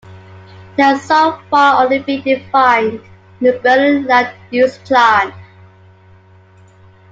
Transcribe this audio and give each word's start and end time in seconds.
It 0.75 0.81
has 0.81 1.03
so 1.03 1.39
far 1.51 1.83
only 1.83 1.99
been 1.99 2.23
defined 2.23 3.01
in 3.39 3.45
the 3.45 3.59
Berlin 3.63 4.05
land 4.07 4.33
use 4.49 4.79
plan. 4.79 5.31